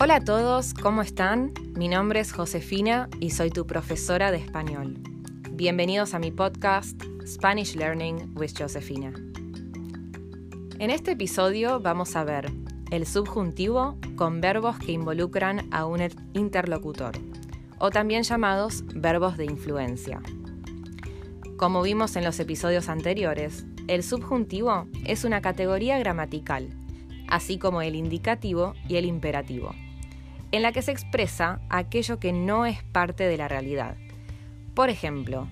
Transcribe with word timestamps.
Hola 0.00 0.14
a 0.14 0.20
todos, 0.20 0.74
¿cómo 0.74 1.02
están? 1.02 1.52
Mi 1.74 1.88
nombre 1.88 2.20
es 2.20 2.32
Josefina 2.32 3.08
y 3.18 3.30
soy 3.30 3.50
tu 3.50 3.66
profesora 3.66 4.30
de 4.30 4.36
español. 4.36 4.96
Bienvenidos 5.50 6.14
a 6.14 6.20
mi 6.20 6.30
podcast 6.30 7.02
Spanish 7.26 7.74
Learning 7.74 8.32
with 8.36 8.52
Josefina. 8.56 9.12
En 10.78 10.90
este 10.90 11.10
episodio 11.10 11.80
vamos 11.80 12.14
a 12.14 12.22
ver 12.22 12.48
el 12.92 13.06
subjuntivo 13.06 13.98
con 14.14 14.40
verbos 14.40 14.78
que 14.78 14.92
involucran 14.92 15.66
a 15.74 15.84
un 15.84 16.00
interlocutor, 16.32 17.16
o 17.80 17.90
también 17.90 18.22
llamados 18.22 18.84
verbos 18.94 19.36
de 19.36 19.46
influencia. 19.46 20.22
Como 21.56 21.82
vimos 21.82 22.14
en 22.14 22.22
los 22.22 22.38
episodios 22.38 22.88
anteriores, 22.88 23.66
el 23.88 24.04
subjuntivo 24.04 24.86
es 25.04 25.24
una 25.24 25.40
categoría 25.40 25.98
gramatical, 25.98 26.68
así 27.26 27.58
como 27.58 27.82
el 27.82 27.96
indicativo 27.96 28.74
y 28.88 28.94
el 28.94 29.04
imperativo 29.04 29.74
en 30.52 30.62
la 30.62 30.72
que 30.72 30.82
se 30.82 30.92
expresa 30.92 31.60
aquello 31.68 32.18
que 32.18 32.32
no 32.32 32.66
es 32.66 32.82
parte 32.82 33.24
de 33.24 33.36
la 33.36 33.48
realidad. 33.48 33.96
Por 34.74 34.90
ejemplo, 34.90 35.48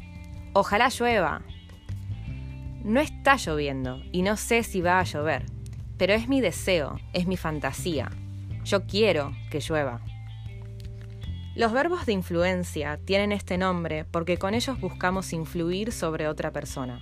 ojalá 0.52 0.88
llueva. 0.88 1.42
No 2.84 3.00
está 3.00 3.36
lloviendo 3.36 4.02
y 4.12 4.22
no 4.22 4.36
sé 4.36 4.62
si 4.62 4.80
va 4.80 5.00
a 5.00 5.04
llover, 5.04 5.44
pero 5.98 6.14
es 6.14 6.28
mi 6.28 6.40
deseo, 6.40 6.98
es 7.12 7.26
mi 7.26 7.36
fantasía. 7.36 8.10
Yo 8.64 8.86
quiero 8.86 9.32
que 9.50 9.60
llueva. 9.60 10.00
Los 11.56 11.72
verbos 11.72 12.04
de 12.04 12.12
influencia 12.12 12.98
tienen 13.04 13.32
este 13.32 13.56
nombre 13.58 14.04
porque 14.04 14.36
con 14.36 14.54
ellos 14.54 14.78
buscamos 14.78 15.32
influir 15.32 15.90
sobre 15.90 16.28
otra 16.28 16.52
persona. 16.52 17.00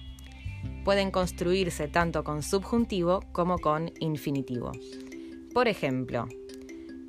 Pueden 0.84 1.10
construirse 1.10 1.88
tanto 1.88 2.24
con 2.24 2.42
subjuntivo 2.42 3.20
como 3.32 3.58
con 3.58 3.92
infinitivo. 3.98 4.72
Por 5.52 5.66
ejemplo, 5.68 6.28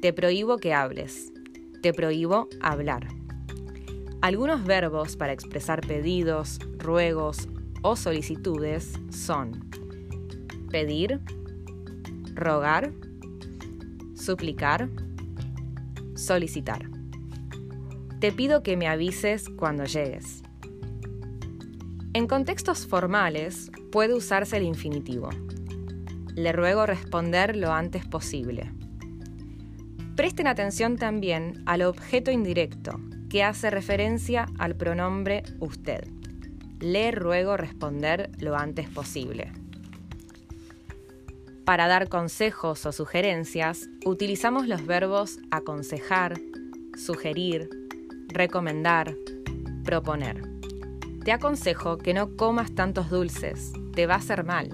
te 0.05 0.13
prohíbo 0.13 0.57
que 0.57 0.71
hables. 0.71 1.33
Te 1.81 1.91
prohíbo 1.91 2.47
hablar. 2.61 3.07
Algunos 4.21 4.63
verbos 4.63 5.15
para 5.15 5.33
expresar 5.33 5.81
pedidos, 5.81 6.59
ruegos 6.77 7.47
o 7.81 7.95
solicitudes 7.95 8.93
son 9.09 9.67
pedir, 10.69 11.21
rogar, 12.35 12.91
suplicar, 14.13 14.89
solicitar. 16.13 16.87
Te 18.19 18.31
pido 18.31 18.61
que 18.61 18.77
me 18.77 18.87
avises 18.87 19.49
cuando 19.49 19.85
llegues. 19.85 20.43
En 22.13 22.27
contextos 22.27 22.85
formales 22.85 23.71
puede 23.91 24.13
usarse 24.13 24.57
el 24.57 24.65
infinitivo. 24.65 25.31
Le 26.35 26.51
ruego 26.51 26.85
responder 26.85 27.55
lo 27.55 27.73
antes 27.73 28.05
posible. 28.05 28.71
Presten 30.15 30.47
atención 30.47 30.95
también 30.95 31.61
al 31.65 31.81
objeto 31.81 32.31
indirecto, 32.31 33.01
que 33.29 33.43
hace 33.43 33.69
referencia 33.69 34.45
al 34.57 34.75
pronombre 34.75 35.43
usted. 35.59 36.07
Le 36.79 37.11
ruego 37.11 37.57
responder 37.57 38.31
lo 38.39 38.55
antes 38.55 38.87
posible. 38.87 39.51
Para 41.65 41.87
dar 41.87 42.07
consejos 42.07 42.85
o 42.85 42.93
sugerencias, 42.93 43.89
utilizamos 44.05 44.67
los 44.67 44.85
verbos 44.85 45.39
aconsejar, 45.51 46.39
sugerir, 46.95 47.69
recomendar, 48.29 49.15
proponer. 49.83 50.43
Te 51.25 51.33
aconsejo 51.33 51.97
que 51.97 52.13
no 52.13 52.37
comas 52.37 52.73
tantos 52.73 53.09
dulces, 53.09 53.73
te 53.93 54.05
va 54.05 54.13
a 54.13 54.19
hacer 54.19 54.45
mal. 54.45 54.69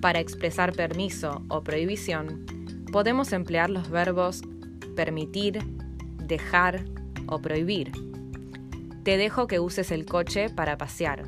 Para 0.00 0.20
expresar 0.20 0.72
permiso 0.72 1.42
o 1.48 1.64
prohibición, 1.64 2.44
podemos 2.92 3.32
emplear 3.32 3.70
los 3.70 3.90
verbos 3.90 4.42
permitir, 4.94 5.58
dejar 6.18 6.84
o 7.26 7.40
prohibir. 7.40 7.90
Te 9.02 9.16
dejo 9.16 9.46
que 9.48 9.58
uses 9.58 9.90
el 9.90 10.04
coche 10.04 10.50
para 10.50 10.76
pasear. 10.76 11.24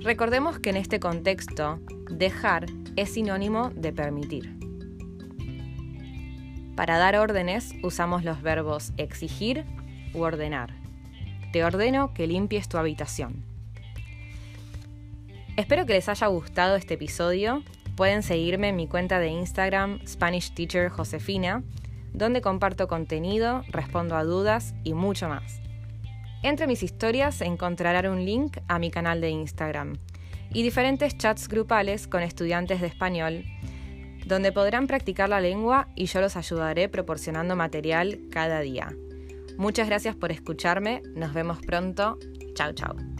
Recordemos 0.00 0.58
que 0.58 0.70
en 0.70 0.76
este 0.76 0.98
contexto, 0.98 1.78
dejar 2.10 2.66
es 2.96 3.10
sinónimo 3.10 3.70
de 3.70 3.92
permitir. 3.92 4.56
Para 6.74 6.98
dar 6.98 7.16
órdenes 7.16 7.72
usamos 7.82 8.24
los 8.24 8.42
verbos 8.42 8.92
exigir 8.96 9.64
u 10.12 10.22
ordenar. 10.22 10.74
Te 11.52 11.64
ordeno 11.64 12.14
que 12.14 12.26
limpies 12.26 12.68
tu 12.68 12.78
habitación. 12.78 13.44
Espero 15.56 15.86
que 15.86 15.92
les 15.92 16.08
haya 16.08 16.26
gustado 16.26 16.74
este 16.74 16.94
episodio 16.94 17.62
Pueden 17.96 18.22
seguirme 18.22 18.70
en 18.70 18.76
mi 18.76 18.88
cuenta 18.88 19.18
de 19.18 19.28
Instagram 19.28 20.00
Spanish 20.06 20.52
Teacher 20.54 20.88
Josefina, 20.88 21.62
donde 22.12 22.40
comparto 22.40 22.88
contenido, 22.88 23.62
respondo 23.68 24.16
a 24.16 24.24
dudas 24.24 24.74
y 24.82 24.94
mucho 24.94 25.28
más. 25.28 25.60
Entre 26.42 26.66
mis 26.66 26.82
historias 26.82 27.40
encontrarán 27.40 28.06
un 28.06 28.24
link 28.24 28.58
a 28.68 28.78
mi 28.78 28.90
canal 28.90 29.20
de 29.20 29.30
Instagram 29.30 29.98
y 30.52 30.62
diferentes 30.62 31.16
chats 31.16 31.48
grupales 31.48 32.06
con 32.06 32.22
estudiantes 32.22 32.80
de 32.80 32.86
español, 32.86 33.44
donde 34.26 34.52
podrán 34.52 34.86
practicar 34.86 35.28
la 35.28 35.40
lengua 35.40 35.88
y 35.94 36.06
yo 36.06 36.20
los 36.20 36.36
ayudaré 36.36 36.88
proporcionando 36.88 37.56
material 37.56 38.20
cada 38.30 38.60
día. 38.60 38.94
Muchas 39.56 39.88
gracias 39.88 40.16
por 40.16 40.32
escucharme, 40.32 41.02
nos 41.14 41.32
vemos 41.32 41.60
pronto, 41.60 42.18
chao 42.54 42.72
chao. 42.72 43.13